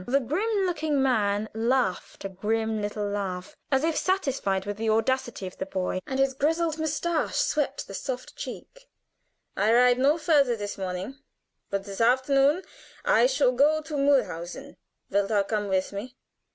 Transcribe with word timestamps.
The 0.07 0.19
grim 0.19 0.65
looking 0.65 0.99
man 1.03 1.47
laughed 1.53 2.25
a 2.25 2.29
grim 2.29 2.81
little 2.81 3.05
laugh, 3.07 3.55
as 3.71 3.83
if 3.83 3.95
satisfied 3.95 4.65
with 4.65 4.77
the 4.77 4.89
audacity 4.89 5.45
of 5.45 5.59
the 5.59 5.65
boy, 5.67 5.99
and 6.07 6.17
his 6.17 6.33
grizzled 6.33 6.79
mustache 6.79 7.35
swept 7.35 7.85
the 7.87 7.93
soft 7.93 8.35
cheek. 8.35 8.89
"I 9.55 9.71
ride 9.71 9.99
no 9.99 10.17
further 10.17 10.55
this 10.55 10.75
morning; 10.75 11.19
but 11.69 11.83
this 11.83 12.01
afternoon 12.01 12.63
I 13.05 13.27
shall 13.27 13.51
go 13.51 13.81
to 13.83 13.95
Mulhausen. 13.95 14.75
Wilt 15.11 15.27
thou 15.29 15.43
come 15.43 15.67
with 15.67 15.93
me?" 15.93 16.15